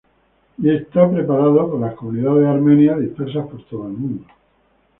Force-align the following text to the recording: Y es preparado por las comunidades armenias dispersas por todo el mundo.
Y 0.57 0.67
es 0.67 0.85
preparado 0.87 1.69
por 1.69 1.79
las 1.79 1.93
comunidades 1.93 2.47
armenias 2.47 2.99
dispersas 2.99 3.45
por 3.45 3.63
todo 3.65 3.85
el 3.85 3.93
mundo. 3.93 4.25